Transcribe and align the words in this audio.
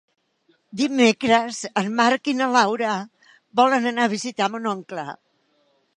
Dimecres 0.79 1.59
en 1.83 1.91
Marc 1.99 2.29
i 2.33 2.35
na 2.39 2.49
Laura 2.55 2.95
volen 3.61 3.87
anar 3.93 4.09
a 4.09 4.15
visitar 4.19 4.53
mon 4.55 4.67
oncle. 4.77 5.07